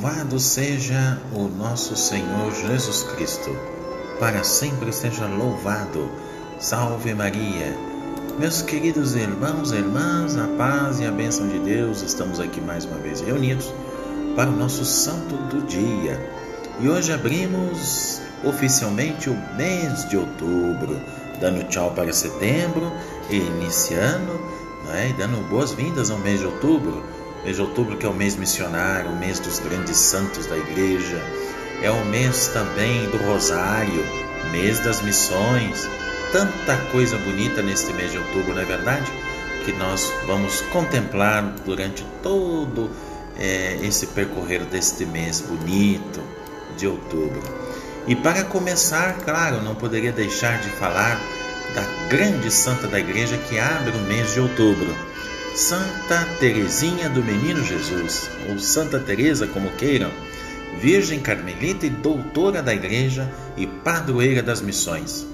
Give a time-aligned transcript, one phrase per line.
[0.00, 3.50] Louvado seja o nosso Senhor Jesus Cristo,
[4.20, 6.08] para sempre seja louvado.
[6.60, 7.76] Salve Maria.
[8.38, 12.84] Meus queridos irmãos e irmãs, a paz e a bênção de Deus, estamos aqui mais
[12.84, 13.74] uma vez reunidos
[14.36, 16.32] para o nosso santo do dia.
[16.78, 20.96] E hoje abrimos oficialmente o mês de outubro,
[21.40, 22.92] dando tchau para setembro
[23.28, 24.40] e iniciando,
[24.86, 29.10] né, dando boas-vindas ao mês de outubro Mês de outubro, que é o mês missionário,
[29.10, 31.22] o mês dos grandes santos da igreja,
[31.82, 34.04] é o mês também do rosário,
[34.50, 35.88] mês das missões.
[36.32, 39.10] Tanta coisa bonita neste mês de outubro, não é verdade?
[39.64, 42.90] Que nós vamos contemplar durante todo
[43.38, 46.20] é, esse percorrer deste mês bonito
[46.76, 47.42] de outubro.
[48.06, 51.20] E para começar, claro, não poderia deixar de falar
[51.74, 54.94] da grande santa da igreja que abre o mês de outubro
[55.58, 60.08] Santa Teresinha do Menino Jesus, ou Santa Teresa, como queiram,
[60.80, 65.26] Virgem Carmelita e doutora da Igreja e padroeira das missões.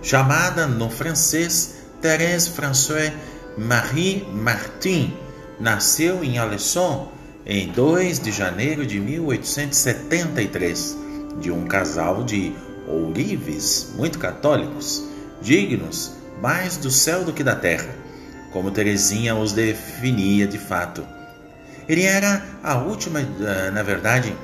[0.00, 3.12] Chamada no francês Thérèse François
[3.58, 5.14] Marie Martin,
[5.60, 7.12] nasceu em Alençon
[7.44, 10.96] em 2 de janeiro de 1873,
[11.42, 12.54] de um casal de
[12.88, 15.04] ourives muito católicos,
[15.42, 18.05] dignos mais do céu do que da terra
[18.56, 21.06] como Teresinha os definia de fato.
[21.86, 24.34] Ele era a última, eh, na verdade,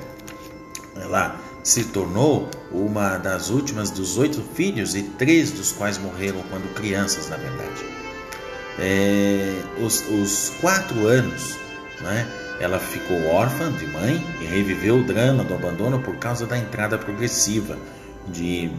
[0.95, 6.71] ela se tornou uma das últimas dos oito filhos e três dos quais morreram quando
[6.75, 7.83] crianças, na verdade.
[8.77, 11.57] É, os, os, quatro anos,
[11.99, 12.27] né,
[12.59, 16.99] ela ficou órfã de mãe e reviveu o drama do abandono por causa da entrada
[16.99, 17.79] progressiva
[18.27, 18.69] de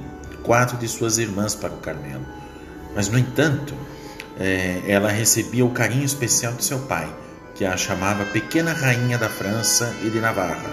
[0.45, 2.25] quatro de suas irmãs para o Carmelo.
[2.95, 3.75] Mas, no entanto,
[4.39, 7.09] é, ela recebia o carinho especial de seu pai,
[7.55, 10.71] que a chamava Pequena Rainha da França e de Navarra,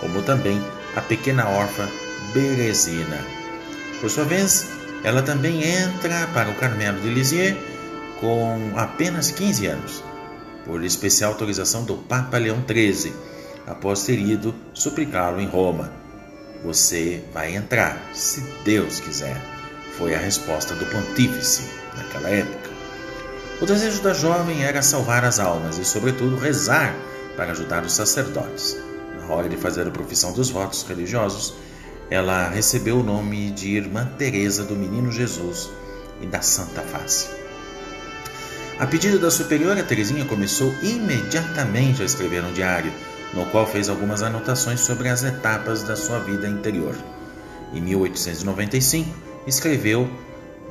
[0.00, 0.62] como também
[0.96, 1.88] a pequena órfã
[2.32, 3.18] Berezina.
[4.00, 4.66] Por sua vez,
[5.04, 7.56] ela também entra para o Carmelo de Lisieux
[8.20, 10.04] com apenas 15 anos,
[10.64, 13.12] por especial autorização do Papa Leão XIII,
[13.66, 15.92] após ter ido suplicá-lo em Roma.
[16.64, 19.36] Você vai entrar, se Deus quiser,
[19.98, 21.62] foi a resposta do pontífice
[21.96, 22.71] naquela época.
[23.62, 26.96] O desejo da jovem era salvar as almas e, sobretudo, rezar
[27.36, 28.76] para ajudar os sacerdotes.
[29.20, 31.54] Na hora de fazer a profissão dos votos religiosos,
[32.10, 35.70] ela recebeu o nome de Irmã Teresa do Menino Jesus
[36.20, 37.28] e da Santa Face.
[38.80, 42.92] A pedido da superiora, Teresinha começou imediatamente a escrever um diário,
[43.32, 46.96] no qual fez algumas anotações sobre as etapas da sua vida interior.
[47.72, 49.08] Em 1895,
[49.46, 50.10] escreveu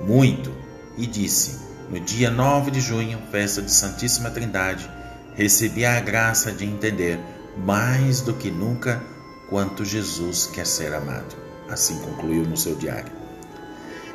[0.01, 0.51] muito
[0.97, 4.89] e disse: no dia 9 de junho, festa de Santíssima Trindade,
[5.35, 7.19] recebi a graça de entender
[7.57, 9.03] mais do que nunca
[9.49, 11.35] quanto Jesus quer ser amado.
[11.69, 13.11] Assim concluiu no seu diário.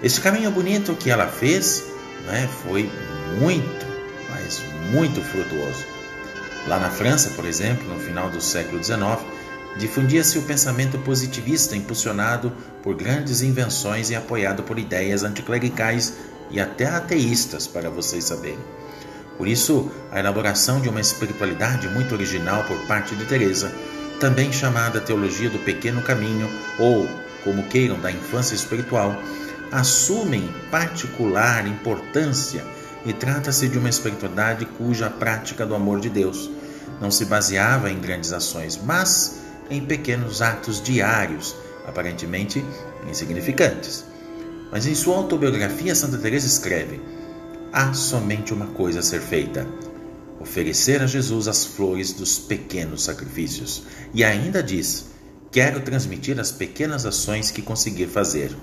[0.03, 1.85] Esse caminho bonito que ela fez
[2.25, 2.91] né, foi
[3.39, 3.87] muito,
[4.31, 5.85] mas muito frutuoso.
[6.67, 9.21] Lá na França, por exemplo, no final do século XIX,
[9.77, 12.51] difundia-se o pensamento positivista impulsionado
[12.83, 16.15] por grandes invenções e apoiado por ideias anticlericais
[16.51, 18.59] e até ateístas, para vocês saberem.
[19.37, 23.71] Por isso, a elaboração de uma espiritualidade muito original por parte de Teresa,
[24.19, 26.49] também chamada teologia do pequeno caminho
[26.79, 27.07] ou,
[27.45, 29.15] como queiram, da infância espiritual,
[29.71, 32.65] assumem particular importância
[33.05, 36.51] e trata-se de uma espiritualidade cuja prática do amor de Deus
[37.01, 39.41] não se baseava em grandes ações, mas
[39.71, 41.55] em pequenos atos diários,
[41.87, 42.65] aparentemente
[43.09, 44.05] insignificantes.
[44.77, 47.01] Mas em sua autobiografia, Santa Teresa escreve:
[47.73, 49.67] Há somente uma coisa a ser feita:
[50.39, 53.85] oferecer a Jesus as flores dos pequenos sacrifícios.
[54.13, 55.07] E ainda diz:
[55.51, 58.55] Quero transmitir as pequenas ações que conseguir fazer.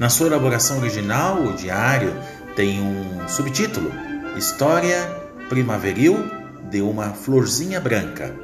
[0.00, 2.12] Na sua elaboração original, o diário
[2.56, 3.92] tem um subtítulo:
[4.36, 4.98] História
[5.48, 6.28] primaveril
[6.68, 8.34] de uma florzinha branca.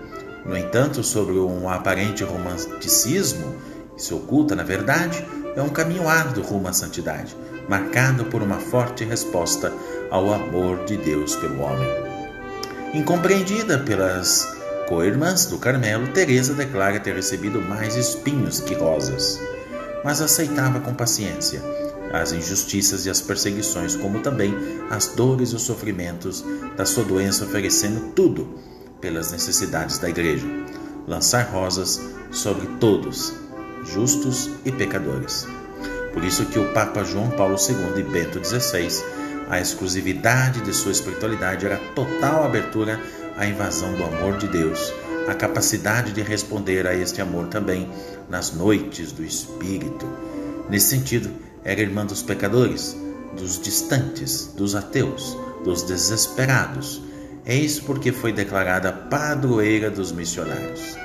[0.46, 3.56] No entanto, sobre um aparente romanticismo
[3.96, 5.26] que se oculta na verdade,
[5.56, 7.36] é um caminho árduo rumo à santidade,
[7.68, 9.72] marcado por uma forte resposta
[10.10, 11.88] ao amor de Deus pelo homem.
[12.94, 14.48] Incompreendida pelas
[14.88, 19.38] co-irmãs do Carmelo, Teresa declara ter recebido mais espinhos que rosas,
[20.04, 21.62] mas aceitava com paciência
[22.12, 24.54] as injustiças e as perseguições, como também
[24.90, 26.44] as dores e os sofrimentos
[26.76, 28.58] da sua doença, oferecendo tudo
[29.00, 30.46] pelas necessidades da igreja.
[31.06, 32.00] Lançar rosas
[32.32, 33.32] sobre todos
[33.84, 35.46] justos e pecadores.
[36.12, 39.04] Por isso que o Papa João Paulo II e Bento XVI,
[39.48, 43.00] a exclusividade de sua espiritualidade era a total abertura
[43.36, 44.92] à invasão do amor de Deus,
[45.28, 47.88] a capacidade de responder a este amor também
[48.28, 50.06] nas noites do Espírito.
[50.68, 51.30] Nesse sentido,
[51.64, 52.96] era irmã dos pecadores,
[53.36, 57.02] dos distantes, dos ateus, dos desesperados.
[57.46, 60.96] Isso porque foi declarada padroeira dos missionários.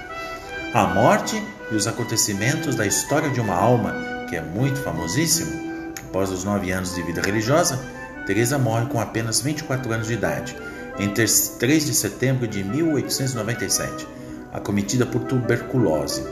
[0.75, 1.41] A morte
[1.71, 3.95] e os acontecimentos da história de uma alma,
[4.29, 5.93] que é muito famosíssimo.
[6.09, 7.79] Após os nove anos de vida religiosa,
[8.25, 10.53] Teresa morre com apenas 24 anos de idade,
[10.99, 14.05] em 3 de setembro de 1897,
[14.51, 16.25] acometida por tuberculose,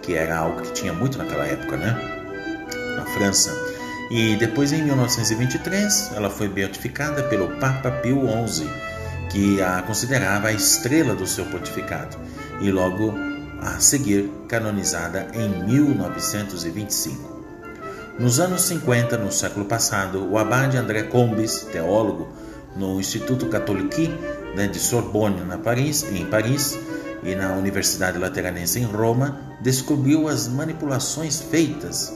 [0.00, 1.94] que era algo que tinha muito naquela época, né?
[2.96, 3.54] Na França.
[4.10, 8.66] E depois, em 1923, ela foi beatificada pelo Papa Pio XI,
[9.28, 12.16] que a considerava a estrela do seu pontificado,
[12.62, 13.28] e logo
[13.60, 17.40] a seguir canonizada em 1925.
[18.18, 22.28] Nos anos 50, no século passado, o abade André Combes, teólogo,
[22.76, 24.08] no Instituto Catholique
[24.54, 26.78] né, de Sorbonne, na Paris, em Paris,
[27.22, 32.14] e na Universidade Lateranense em Roma, descobriu as manipulações feitas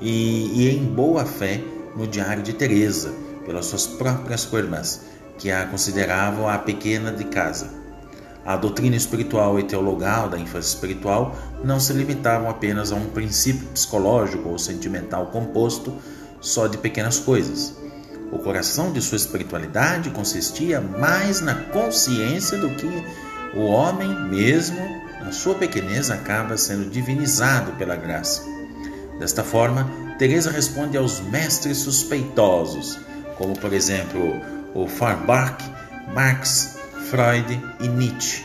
[0.00, 1.60] e, e em boa fé
[1.96, 3.12] no diário de Teresa
[3.44, 5.00] pelas suas próprias irmãs,
[5.38, 7.83] que a consideravam a pequena de casa.
[8.44, 13.66] A doutrina espiritual e teologal da ênfase espiritual não se limitavam apenas a um princípio
[13.68, 15.94] psicológico ou sentimental composto
[16.40, 17.74] só de pequenas coisas.
[18.30, 22.86] O coração de sua espiritualidade consistia mais na consciência do que
[23.56, 24.80] o homem mesmo,
[25.20, 28.42] na sua pequenez, acaba sendo divinizado pela graça.
[29.18, 29.88] Desta forma,
[30.18, 32.98] Teresa responde aos mestres suspeitosos,
[33.38, 34.40] como por exemplo
[34.74, 35.64] o Feuerbach,
[36.12, 36.73] Marx,
[37.14, 38.42] Freud e Nietzsche.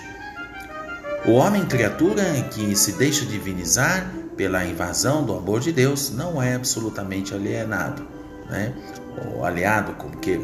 [1.25, 4.07] O homem criatura que se deixa divinizar
[4.37, 8.05] pela invasão do amor de Deus não é absolutamente alienado,
[8.47, 8.71] né?
[9.25, 10.43] ou aliado, como queira.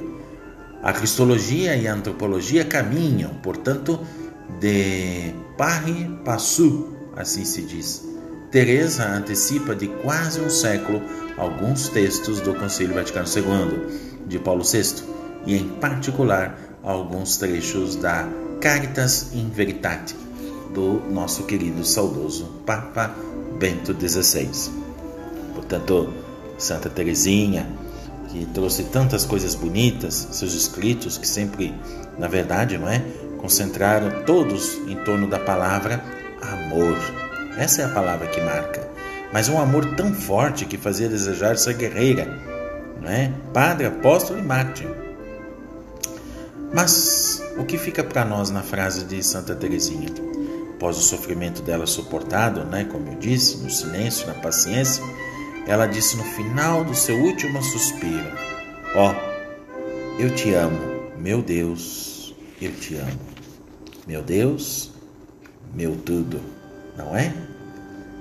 [0.82, 4.00] A cristologia e a antropologia caminham, portanto,
[4.60, 8.04] de pari passu, assim se diz.
[8.50, 11.00] Teresa antecipa de quase um século
[11.38, 15.04] alguns textos do Concílio Vaticano II, de Paulo VI,
[15.46, 18.30] e em particular alguns trechos da
[18.62, 20.16] Caritas in Veritate
[20.74, 23.14] do nosso querido saudoso Papa
[23.58, 24.50] Bento XVI.
[25.56, 26.14] Portanto,
[26.58, 27.68] Santa Teresinha,
[28.30, 31.74] que trouxe tantas coisas bonitas, seus escritos que sempre,
[32.20, 33.04] na verdade, não é,
[33.40, 36.04] concentraram todos em torno da palavra
[36.42, 36.98] amor.
[37.58, 38.88] Essa é a palavra que marca.
[39.34, 42.26] Mas um amor tão forte que fazia desejar ser guerreira,
[43.02, 43.32] não é?
[43.54, 45.05] Padre, apóstolo e mártir.
[46.76, 50.10] Mas o que fica para nós na frase de Santa Teresinha?
[50.74, 55.02] Após o sofrimento dela suportado, né, como eu disse, no silêncio, na paciência,
[55.66, 58.30] ela disse no final do seu último suspiro:
[58.94, 60.78] Ó, oh, eu te amo,
[61.18, 63.22] meu Deus, eu te amo.
[64.06, 64.92] Meu Deus,
[65.74, 66.42] meu tudo,
[66.98, 67.34] não é?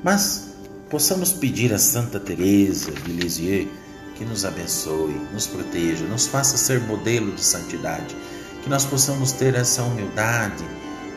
[0.04, 0.54] Mas
[0.88, 3.68] possamos pedir a Santa Teresa de Lisieux
[4.14, 8.14] que nos abençoe, nos proteja, nos faça ser modelo de santidade
[8.64, 10.64] que nós possamos ter essa humildade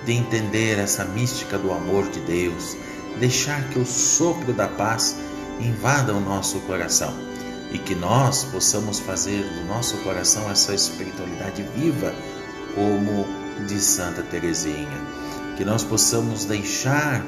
[0.06, 2.76] de entender essa mística do amor de Deus,
[3.22, 5.16] deixar que o sopro da paz
[5.58, 7.14] invada o nosso coração
[7.72, 12.14] e que nós possamos fazer do nosso coração essa espiritualidade viva,
[12.76, 13.26] como
[13.66, 15.02] de Santa Teresinha,
[15.56, 17.26] que nós possamos deixar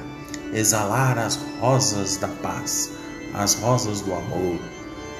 [0.52, 2.92] exalar as rosas da paz,
[3.34, 4.60] as rosas do amor,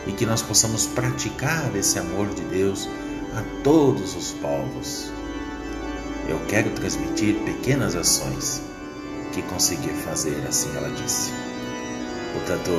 [0.06, 2.88] e que nós possamos praticar esse amor de Deus
[3.40, 5.10] a todos os povos.
[6.28, 8.62] Eu quero transmitir pequenas ações
[9.32, 11.32] que conseguir fazer, assim ela disse.
[12.34, 12.72] Portanto,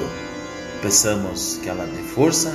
[0.83, 2.53] peçamos que ela dê força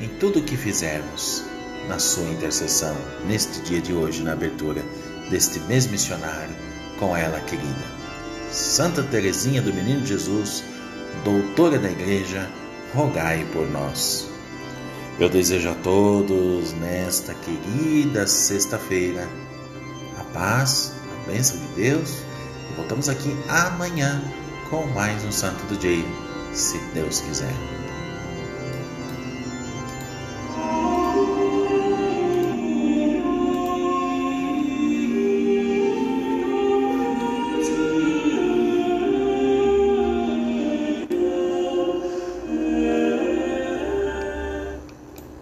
[0.00, 1.44] em tudo o que fizermos
[1.86, 2.96] na sua intercessão
[3.26, 4.82] neste dia de hoje, na abertura
[5.30, 6.54] deste mês missionário
[6.98, 7.94] com ela querida.
[8.50, 10.64] Santa Teresinha do Menino Jesus,
[11.24, 12.48] doutora da Igreja,
[12.94, 14.33] rogai por nós.
[15.18, 19.28] Eu desejo a todos nesta querida sexta-feira
[20.18, 22.18] a paz, a bênção de Deus.
[22.68, 24.20] E voltamos aqui amanhã
[24.68, 26.04] com mais um Santo do Dia,
[26.52, 27.54] se Deus quiser.